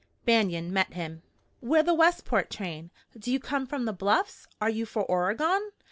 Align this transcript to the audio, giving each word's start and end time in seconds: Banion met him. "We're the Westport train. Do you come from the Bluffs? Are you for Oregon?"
Banion 0.25 0.73
met 0.73 0.93
him. 0.95 1.21
"We're 1.61 1.83
the 1.83 1.93
Westport 1.93 2.49
train. 2.49 2.89
Do 3.15 3.31
you 3.31 3.39
come 3.39 3.67
from 3.67 3.85
the 3.85 3.93
Bluffs? 3.93 4.47
Are 4.59 4.67
you 4.67 4.87
for 4.87 5.03
Oregon?" 5.03 5.69